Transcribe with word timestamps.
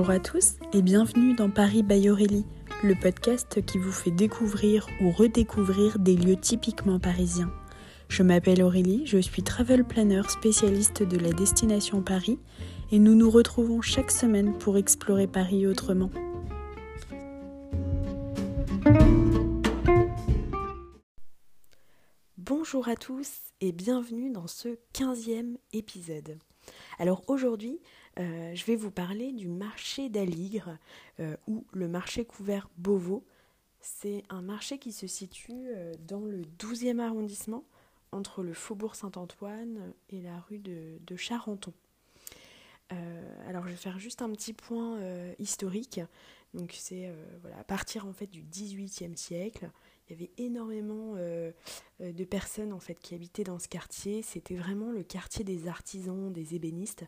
Bonjour 0.00 0.14
à 0.14 0.18
tous 0.18 0.54
et 0.72 0.80
bienvenue 0.80 1.34
dans 1.34 1.50
Paris 1.50 1.82
by 1.82 2.08
Aurélie, 2.08 2.46
le 2.82 2.94
podcast 2.94 3.62
qui 3.66 3.76
vous 3.76 3.92
fait 3.92 4.10
découvrir 4.10 4.86
ou 5.02 5.10
redécouvrir 5.10 5.98
des 5.98 6.16
lieux 6.16 6.38
typiquement 6.40 6.98
parisiens. 6.98 7.52
Je 8.08 8.22
m'appelle 8.22 8.62
Aurélie, 8.62 9.02
je 9.04 9.18
suis 9.18 9.42
travel 9.42 9.84
planner 9.84 10.22
spécialiste 10.30 11.02
de 11.02 11.18
la 11.18 11.32
destination 11.32 12.00
Paris 12.00 12.38
et 12.90 12.98
nous 12.98 13.14
nous 13.14 13.28
retrouvons 13.28 13.82
chaque 13.82 14.10
semaine 14.10 14.56
pour 14.56 14.78
explorer 14.78 15.26
Paris 15.26 15.66
autrement. 15.66 16.08
Bonjour 22.38 22.88
à 22.88 22.96
tous 22.96 23.30
et 23.60 23.72
bienvenue 23.72 24.30
dans 24.30 24.46
ce 24.46 24.78
15e 24.94 25.58
épisode. 25.74 26.38
Alors 26.98 27.22
aujourd'hui, 27.28 27.80
euh, 28.18 28.54
je 28.54 28.64
vais 28.64 28.76
vous 28.76 28.90
parler 28.90 29.32
du 29.32 29.48
marché 29.48 30.08
d'Aligre 30.08 30.76
euh, 31.20 31.36
ou 31.46 31.64
le 31.72 31.88
marché 31.88 32.24
couvert 32.24 32.68
Beauvau. 32.76 33.24
C'est 33.80 34.24
un 34.28 34.42
marché 34.42 34.78
qui 34.78 34.92
se 34.92 35.06
situe 35.06 35.68
euh, 35.68 35.94
dans 36.06 36.20
le 36.20 36.42
12e 36.58 36.98
arrondissement 36.98 37.64
entre 38.12 38.42
le 38.42 38.52
faubourg 38.52 38.96
Saint-Antoine 38.96 39.92
et 40.10 40.20
la 40.20 40.40
rue 40.40 40.58
de, 40.58 40.98
Charenton. 41.16 41.72
alors 43.46 43.62
je 43.64 43.70
vais 43.70 43.76
faire 43.76 44.00
juste 44.00 44.20
un 44.20 44.30
petit 44.30 44.52
point 44.52 44.98
historique. 45.38 46.00
Donc 46.54 46.74
c'est 46.78 47.12
voilà, 47.42 47.58
à 47.58 47.64
partir 47.64 48.06
en 48.06 48.12
fait 48.12 48.26
du 48.26 48.42
18e 48.42 49.16
siècle, 49.16 49.70
il 50.10 50.14
y 50.14 50.24
avait 50.24 50.30
énormément 50.38 51.14
euh, 51.16 51.52
euh, 52.00 52.12
de 52.12 52.24
personnes 52.24 52.72
en 52.72 52.80
fait 52.80 52.98
qui 52.98 53.14
habitaient 53.14 53.44
dans 53.44 53.60
ce 53.60 53.68
quartier. 53.68 54.22
C'était 54.22 54.56
vraiment 54.56 54.90
le 54.90 55.04
quartier 55.04 55.44
des 55.44 55.68
artisans, 55.68 56.32
des 56.32 56.56
ébénistes. 56.56 57.04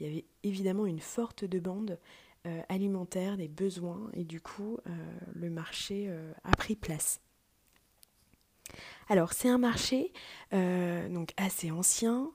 Il 0.00 0.06
y 0.06 0.10
avait 0.10 0.24
évidemment 0.42 0.86
une 0.86 1.00
forte 1.00 1.44
demande 1.44 1.98
euh, 2.46 2.62
alimentaire, 2.70 3.36
des 3.36 3.48
besoins, 3.48 4.10
et 4.14 4.24
du 4.24 4.40
coup 4.40 4.78
le 5.34 5.50
marché 5.50 6.10
a 6.44 6.56
pris 6.56 6.76
place. 6.76 7.20
Alors 9.08 9.32
c'est 9.32 9.48
un 9.48 9.58
marché 9.58 10.12
donc 10.52 11.32
assez 11.36 11.70
ancien, 11.70 12.30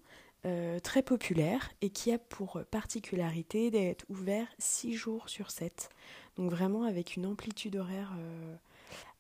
très 0.83 1.03
populaire 1.03 1.69
et 1.81 1.89
qui 1.89 2.11
a 2.11 2.17
pour 2.17 2.59
particularité 2.71 3.69
d'être 3.69 4.05
ouvert 4.09 4.47
6 4.57 4.93
jours 4.93 5.29
sur 5.29 5.51
7. 5.51 5.89
Donc 6.37 6.49
vraiment 6.49 6.83
avec 6.83 7.15
une 7.15 7.25
amplitude 7.25 7.75
horaire 7.75 8.11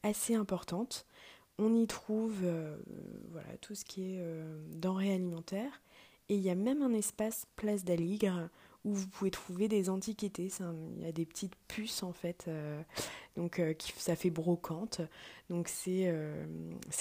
assez 0.03 0.35
importante. 0.35 1.05
On 1.57 1.75
y 1.75 1.87
trouve 1.87 2.39
euh, 2.43 2.77
voilà, 3.29 3.55
tout 3.61 3.75
ce 3.75 3.85
qui 3.85 4.01
est 4.01 4.19
euh, 4.19 4.61
denrées 4.73 5.13
alimentaires. 5.13 5.81
Et 6.29 6.35
il 6.35 6.41
y 6.41 6.49
a 6.49 6.55
même 6.55 6.81
un 6.81 6.93
espace 6.93 7.45
place 7.55 7.83
d'Aligre 7.83 8.49
où 8.83 8.93
vous 8.93 9.07
pouvez 9.07 9.29
trouver 9.29 9.67
des 9.67 9.89
antiquités. 9.89 10.49
il 10.97 11.03
y 11.03 11.07
a 11.07 11.11
des 11.11 11.25
petites 11.25 11.55
puces 11.67 12.01
en 12.01 12.13
fait, 12.13 12.45
euh, 12.47 12.81
donc 13.35 13.61
ça 13.97 14.15
fait 14.15 14.31
brocante. 14.31 15.01
Donc 15.49 15.67
c'est 15.67 16.09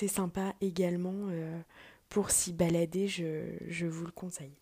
sympa 0.08 0.52
également 0.60 1.28
pour 2.10 2.32
s'y 2.32 2.52
balader, 2.52 3.08
je, 3.08 3.86
vous 3.86 4.04
le 4.04 4.10
conseille. 4.10 4.58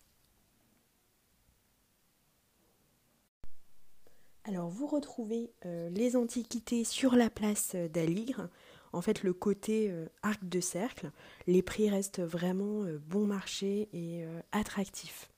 Alors 4.45 4.69
vous 4.69 4.87
retrouvez 4.87 5.51
euh, 5.65 5.89
les 5.89 6.15
antiquités 6.15 6.83
sur 6.83 7.15
la 7.15 7.29
place 7.29 7.75
d'Aligre, 7.75 8.49
en 8.93 9.01
fait 9.01 9.23
le 9.23 9.33
côté 9.33 9.89
euh, 9.89 10.07
arc 10.21 10.47
de 10.47 10.59
cercle. 10.59 11.11
Les 11.47 11.61
prix 11.61 11.89
restent 11.89 12.21
vraiment 12.21 12.83
euh, 12.83 12.99
bon 13.07 13.25
marché 13.25 13.89
et 13.93 14.25
attractifs. 14.51 15.29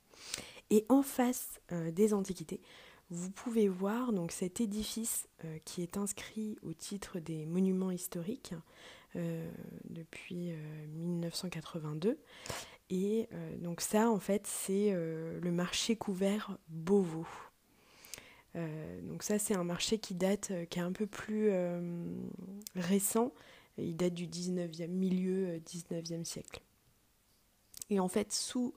Et 0.69 0.85
en 0.87 1.01
face 1.01 1.59
des 1.69 2.13
antiquités, 2.13 2.61
vous 3.09 3.29
pouvez 3.29 3.67
voir 3.67 4.13
donc 4.13 4.31
cet 4.31 4.61
édifice 4.61 5.27
qui 5.65 5.81
est 5.81 5.97
inscrit 5.97 6.57
au 6.63 6.73
titre 6.73 7.19
des 7.19 7.45
monuments 7.45 7.91
historiques 7.91 8.53
depuis 9.15 10.53
1982. 10.93 12.17
Et 12.89 13.29
donc 13.59 13.81
ça 13.81 14.09
en 14.09 14.19
fait 14.19 14.45
c'est 14.47 14.91
le 14.91 15.51
marché 15.51 15.95
couvert 15.95 16.57
Beauvau. 16.69 17.27
Euh, 18.55 19.01
donc 19.03 19.23
ça 19.23 19.39
c'est 19.39 19.55
un 19.55 19.63
marché 19.63 19.97
qui 19.97 20.13
date, 20.13 20.51
euh, 20.51 20.65
qui 20.65 20.79
est 20.79 20.81
un 20.81 20.91
peu 20.91 21.05
plus 21.05 21.49
euh, 21.51 22.05
récent, 22.75 23.31
il 23.77 23.95
date 23.95 24.13
du 24.13 24.27
19e, 24.27 24.87
milieu 24.87 25.57
19e 25.59 26.25
siècle. 26.25 26.61
Et 27.89 27.99
en 27.99 28.07
fait, 28.07 28.31
sous, 28.31 28.73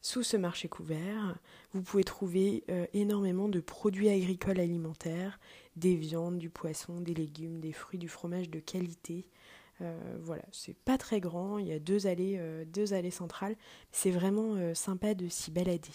sous 0.00 0.22
ce 0.22 0.38
marché 0.38 0.66
couvert, 0.66 1.36
vous 1.74 1.82
pouvez 1.82 2.04
trouver 2.04 2.64
énormément 2.94 3.50
de 3.50 3.60
produits 3.60 4.08
agricoles 4.08 4.60
alimentaires, 4.60 5.38
des 5.76 5.96
viandes, 5.96 6.38
du 6.38 6.50
poisson, 6.50 7.00
des 7.00 7.14
légumes, 7.14 7.60
des 7.60 7.72
fruits, 7.72 7.98
du 7.98 8.08
fromage 8.08 8.50
de 8.50 8.60
qualité. 8.60 9.26
voilà, 10.20 10.44
c'est 10.52 10.76
pas 10.76 10.96
très 10.96 11.20
grand, 11.20 11.58
il 11.58 11.66
y 11.66 11.72
a 11.72 11.78
deux 11.78 12.06
allées, 12.06 12.40
deux 12.66 12.94
allées 12.94 13.10
centrales, 13.10 13.56
c'est 13.90 14.12
vraiment 14.12 14.74
sympa 14.74 15.14
de 15.14 15.28
s'y 15.28 15.50
balader. 15.50 15.90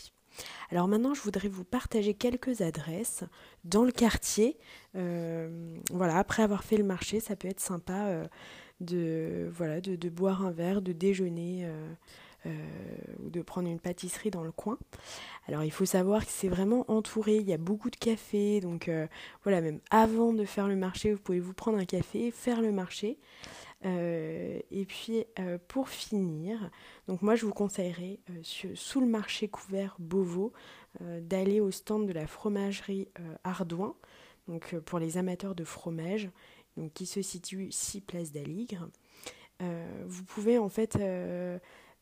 Alors 0.70 0.88
maintenant, 0.88 1.14
je 1.14 1.22
voudrais 1.22 1.48
vous 1.48 1.64
partager 1.64 2.14
quelques 2.14 2.62
adresses 2.62 3.24
dans 3.64 3.84
le 3.84 3.92
quartier. 3.92 4.58
Euh, 4.96 5.78
voilà, 5.92 6.18
après 6.18 6.44
avoir 6.44 6.64
fait 6.64 6.78
le 6.78 6.84
marché, 6.84 7.20
ça 7.20 7.36
peut 7.36 7.48
être 7.48 7.60
sympa 7.60 8.08
euh, 8.08 8.26
de, 8.82 9.50
voilà, 9.52 9.82
de, 9.82 10.10
boire 10.10 10.46
un 10.46 10.52
verre, 10.52 10.82
de 10.82 10.92
déjeuner 10.92 11.66
euh, 11.66 11.94
ou 13.24 13.30
de 13.30 13.42
prendre 13.42 13.68
une 13.68 13.80
pâtisserie 13.80 14.32
dans 14.32 14.44
le 14.44 14.52
coin. 14.52 14.78
Alors 15.48 15.64
il 15.64 15.72
faut 15.72 15.86
savoir 15.86 16.26
que 16.26 16.32
c'est 16.32 16.48
vraiment 16.48 16.86
entouré, 16.90 17.38
il 17.38 17.48
y 17.48 17.54
a 17.54 17.58
beaucoup 17.58 17.90
de 17.90 17.96
cafés, 17.96 18.60
donc 18.62 18.90
voilà, 19.44 19.62
même 19.62 19.80
avant 19.90 20.34
de 20.34 20.46
faire 20.46 20.68
le 20.68 20.76
marché, 20.76 21.14
vous 21.14 21.20
pouvez 21.20 21.40
vous 21.40 21.54
prendre 21.54 21.78
un 21.78 21.86
café, 21.86 22.32
faire 22.32 22.62
le 22.62 22.72
marché. 22.72 23.18
Euh, 23.86 24.60
et 24.72 24.86
puis 24.86 25.26
euh, 25.40 25.60
pour 25.68 25.90
finir, 25.90 26.72
donc 27.08 27.22
moi 27.22 27.36
je 27.36 27.46
vous 27.46 27.54
conseillerais 27.54 28.20
euh, 28.32 28.74
sous 28.74 29.00
le 29.00 29.06
marché 29.06 29.48
couvert 29.48 29.96
Beauvau 30.00 30.52
d'aller 31.00 31.60
au 31.60 31.70
stand 31.70 32.08
de 32.08 32.14
la 32.14 32.26
fromagerie 32.26 33.08
Ardouin, 33.44 33.96
donc 34.48 34.76
pour 34.80 34.98
les 34.98 35.20
amateurs 35.20 35.54
de 35.54 35.64
fromage, 35.64 36.32
donc 36.76 36.92
qui 36.94 37.06
se 37.06 37.22
situe 37.22 37.72
6 37.72 38.02
place 38.02 38.32
d'Aligre. 38.32 38.90
vous 39.60 40.24
pouvez 40.24 40.58
en 40.58 40.70
fait 40.70 40.98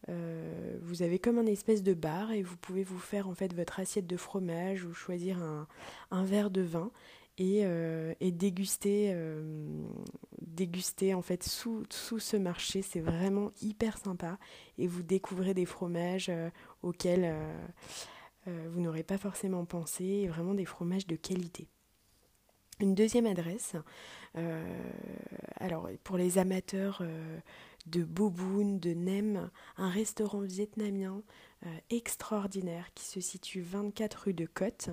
vous 0.07 1.01
avez 1.01 1.19
comme 1.19 1.39
un 1.39 1.45
espèce 1.45 1.83
de 1.83 1.93
bar 1.93 2.31
et 2.31 2.43
vous 2.43 2.57
pouvez 2.57 2.83
vous 2.83 2.99
faire 2.99 3.27
en 3.27 3.33
fait 3.33 3.53
votre 3.53 3.79
assiette 3.79 4.07
de 4.07 4.17
fromage 4.17 4.85
ou 4.85 4.93
choisir 4.93 5.41
un, 5.41 5.67
un 6.11 6.23
verre 6.23 6.51
de 6.51 6.61
vin 6.61 6.91
et, 7.37 7.61
euh, 7.63 8.13
et 8.21 8.31
déguster, 8.31 9.11
euh, 9.13 9.43
déguster 10.41 11.13
en 11.13 11.21
fait 11.21 11.43
sous, 11.43 11.83
sous 11.89 12.19
ce 12.19 12.37
marché. 12.37 12.81
C'est 12.81 12.99
vraiment 12.99 13.51
hyper 13.61 13.97
sympa 13.97 14.37
et 14.77 14.87
vous 14.87 15.03
découvrez 15.03 15.53
des 15.53 15.65
fromages 15.65 16.29
euh, 16.29 16.49
auxquels 16.83 17.35
vous 18.47 18.79
n'aurez 18.79 19.01
pas 19.01 19.17
forcément 19.17 19.65
pensé, 19.65 20.27
vraiment 20.27 20.53
des 20.53 20.65
fromages 20.65 21.07
de 21.07 21.15
qualité. 21.15 21.67
Une 22.79 22.93
deuxième 22.93 23.25
adresse, 23.25 23.75
alors 25.55 25.89
pour 26.03 26.17
les 26.17 26.37
amateurs 26.37 27.01
de 27.85 28.03
boboon, 28.03 28.77
de 28.77 28.93
nem, 28.93 29.49
un 29.77 29.89
restaurant 29.89 30.41
vietnamien 30.41 31.21
extraordinaire 31.89 32.93
qui 32.93 33.05
se 33.05 33.19
situe 33.19 33.61
24 33.61 34.25
rue 34.25 34.33
de 34.33 34.45
Côte 34.45 34.91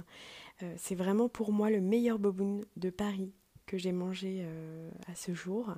euh, 0.63 0.75
c'est 0.77 0.95
vraiment 0.95 1.29
pour 1.29 1.53
moi 1.53 1.71
le 1.71 1.81
meilleur 1.81 2.19
boboon 2.19 2.63
de 2.77 2.91
Paris 2.91 3.33
que 3.67 3.79
j'ai 3.79 3.93
mangé 3.93 4.43
euh, 4.43 4.91
à 5.11 5.15
ce 5.15 5.35
jour. 5.35 5.75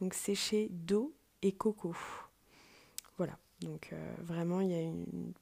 Donc 0.00 0.14
c'est 0.14 0.34
chez 0.34 0.70
et 1.42 1.52
Coco. 1.52 1.94
Voilà. 3.16 3.36
Donc 3.60 3.90
euh, 3.92 4.14
vraiment 4.22 4.60
il 4.60 4.70
y 4.70 4.74
a 4.74 4.80
une 4.80 5.32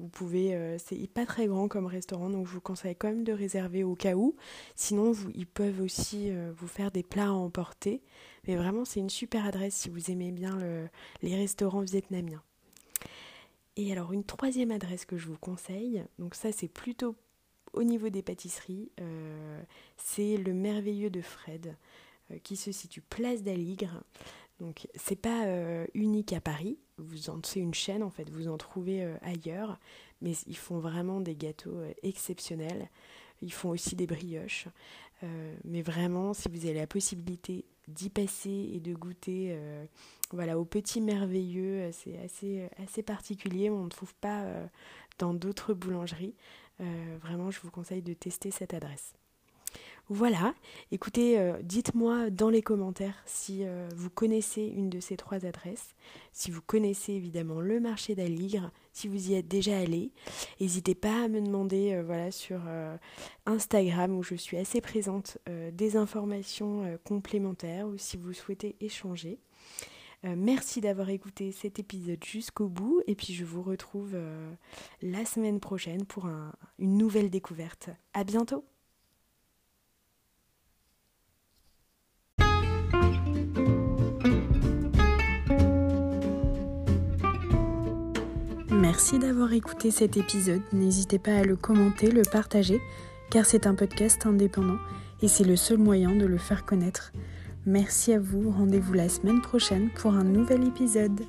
vous 0.00 0.08
pouvez, 0.08 0.76
c'est 0.84 1.06
pas 1.06 1.24
très 1.24 1.46
grand 1.46 1.68
comme 1.68 1.86
restaurant, 1.86 2.28
donc 2.28 2.48
je 2.48 2.52
vous 2.52 2.60
conseille 2.60 2.96
quand 2.96 3.06
même 3.06 3.22
de 3.22 3.32
réserver 3.32 3.84
au 3.84 3.94
cas 3.94 4.16
où. 4.16 4.34
Sinon, 4.74 5.12
vous, 5.12 5.30
ils 5.36 5.46
peuvent 5.46 5.80
aussi 5.80 6.32
vous 6.56 6.66
faire 6.66 6.90
des 6.90 7.04
plats 7.04 7.28
à 7.28 7.30
emporter. 7.30 8.02
Mais 8.46 8.56
vraiment, 8.56 8.84
c'est 8.84 9.00
une 9.00 9.10
super 9.10 9.46
adresse 9.46 9.74
si 9.74 9.88
vous 9.88 10.10
aimez 10.10 10.30
bien 10.30 10.58
les 11.22 11.34
restaurants 11.34 11.80
vietnamiens. 11.80 12.42
Et 13.76 13.90
alors, 13.90 14.12
une 14.12 14.24
troisième 14.24 14.70
adresse 14.70 15.04
que 15.04 15.16
je 15.16 15.26
vous 15.26 15.38
conseille, 15.38 16.04
donc 16.18 16.34
ça, 16.34 16.52
c'est 16.52 16.68
plutôt 16.68 17.16
au 17.74 17.82
niveau 17.82 18.08
des 18.08 18.22
pâtisseries, 18.22 18.90
euh, 19.00 19.62
c'est 19.96 20.36
le 20.36 20.54
merveilleux 20.54 21.10
de 21.10 21.20
Fred 21.20 21.76
euh, 22.30 22.38
qui 22.42 22.56
se 22.56 22.72
situe 22.72 23.00
place 23.00 23.42
d'Aligre. 23.42 24.02
Donc 24.60 24.86
c'est 24.94 25.20
pas 25.20 25.46
euh, 25.46 25.84
unique 25.94 26.32
à 26.32 26.40
Paris, 26.40 26.78
vous 26.98 27.28
en 27.28 27.40
c'est 27.42 27.58
une 27.58 27.74
chaîne 27.74 28.04
en 28.04 28.10
fait, 28.10 28.30
vous 28.30 28.48
en 28.48 28.56
trouvez 28.56 29.04
ailleurs, 29.22 29.78
mais 30.22 30.32
ils 30.46 30.56
font 30.56 30.78
vraiment 30.78 31.20
des 31.20 31.34
gâteaux 31.34 31.80
exceptionnels. 32.02 32.88
Ils 33.42 33.52
font 33.52 33.70
aussi 33.70 33.96
des 33.96 34.06
brioches. 34.06 34.68
mais 35.64 35.82
vraiment, 35.82 36.32
si 36.34 36.48
vous 36.48 36.66
avez 36.66 36.74
la 36.74 36.86
possibilité 36.86 37.64
d'y 37.88 38.10
passer 38.10 38.70
et 38.72 38.80
de 38.80 38.94
goûter 38.94 39.58
voilà, 40.32 40.58
au 40.58 40.64
petit 40.64 41.00
merveilleux, 41.00 41.90
c'est 41.92 42.18
assez, 42.18 42.68
assez 42.82 43.02
particulier, 43.02 43.70
on 43.70 43.84
ne 43.84 43.88
trouve 43.88 44.14
pas 44.16 44.44
dans 45.18 45.34
d'autres 45.34 45.74
boulangeries. 45.74 46.34
vraiment, 47.22 47.50
je 47.50 47.60
vous 47.60 47.70
conseille 47.70 48.02
de 48.02 48.14
tester 48.14 48.50
cette 48.50 48.74
adresse. 48.74 49.14
Voilà, 50.10 50.54
écoutez, 50.92 51.38
euh, 51.38 51.54
dites-moi 51.62 52.28
dans 52.28 52.50
les 52.50 52.60
commentaires 52.60 53.22
si 53.24 53.64
euh, 53.64 53.88
vous 53.96 54.10
connaissez 54.10 54.60
une 54.62 54.90
de 54.90 55.00
ces 55.00 55.16
trois 55.16 55.46
adresses, 55.46 55.94
si 56.30 56.50
vous 56.50 56.60
connaissez 56.60 57.14
évidemment 57.14 57.62
le 57.62 57.80
marché 57.80 58.14
d'Aligre, 58.14 58.70
si 58.92 59.08
vous 59.08 59.30
y 59.30 59.34
êtes 59.34 59.48
déjà 59.48 59.78
allé. 59.78 60.12
N'hésitez 60.60 60.94
pas 60.94 61.24
à 61.24 61.28
me 61.28 61.40
demander 61.40 61.94
euh, 61.94 62.02
voilà, 62.02 62.30
sur 62.30 62.60
Instagram 63.46 64.18
où 64.18 64.22
je 64.22 64.34
suis 64.34 64.58
assez 64.58 64.82
présente 64.82 65.38
des 65.72 65.96
informations 65.96 66.98
complémentaires 67.04 67.86
ou 67.86 67.96
si 67.96 68.18
vous 68.18 68.32
souhaitez 68.34 68.76
échanger. 68.80 69.38
merci 70.22 70.80
d'avoir 70.80 71.08
écouté 71.08 71.52
cet 71.52 71.78
épisode 71.78 72.22
jusqu'au 72.22 72.68
bout 72.68 73.00
et 73.06 73.14
puis 73.14 73.32
je 73.32 73.44
vous 73.44 73.62
retrouve 73.62 74.16
la 75.02 75.24
semaine 75.24 75.60
prochaine 75.60 76.04
pour 76.04 76.26
une 76.78 76.98
nouvelle 76.98 77.30
découverte. 77.30 77.90
À 78.12 78.24
bientôt! 78.24 78.64
Merci 88.96 89.18
d'avoir 89.18 89.52
écouté 89.52 89.90
cet 89.90 90.16
épisode. 90.16 90.62
N'hésitez 90.72 91.18
pas 91.18 91.34
à 91.34 91.42
le 91.42 91.56
commenter, 91.56 92.12
le 92.12 92.22
partager, 92.22 92.80
car 93.28 93.44
c'est 93.44 93.66
un 93.66 93.74
podcast 93.74 94.24
indépendant 94.24 94.78
et 95.20 95.26
c'est 95.26 95.42
le 95.42 95.56
seul 95.56 95.78
moyen 95.78 96.14
de 96.14 96.24
le 96.24 96.38
faire 96.38 96.64
connaître. 96.64 97.12
Merci 97.66 98.12
à 98.12 98.20
vous, 98.20 98.52
rendez-vous 98.52 98.92
la 98.92 99.08
semaine 99.08 99.40
prochaine 99.40 99.90
pour 99.96 100.14
un 100.14 100.22
nouvel 100.22 100.62
épisode. 100.62 101.22